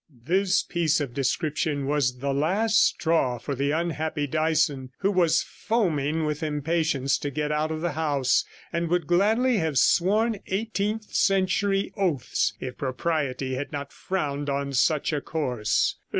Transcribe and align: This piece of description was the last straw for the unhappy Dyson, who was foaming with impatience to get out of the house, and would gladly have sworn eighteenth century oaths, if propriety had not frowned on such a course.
This 0.25 0.63
piece 0.63 0.99
of 0.99 1.13
description 1.13 1.85
was 1.85 2.17
the 2.21 2.33
last 2.33 2.83
straw 2.83 3.37
for 3.37 3.53
the 3.53 3.69
unhappy 3.69 4.25
Dyson, 4.25 4.89
who 5.01 5.11
was 5.11 5.43
foaming 5.43 6.25
with 6.25 6.41
impatience 6.41 7.19
to 7.19 7.29
get 7.29 7.51
out 7.51 7.69
of 7.71 7.81
the 7.81 7.91
house, 7.91 8.43
and 8.73 8.89
would 8.89 9.05
gladly 9.05 9.57
have 9.57 9.77
sworn 9.77 10.39
eighteenth 10.47 11.13
century 11.13 11.93
oaths, 11.95 12.55
if 12.59 12.79
propriety 12.79 13.53
had 13.53 13.71
not 13.71 13.93
frowned 13.93 14.49
on 14.49 14.73
such 14.73 15.13
a 15.13 15.21
course. 15.21 15.97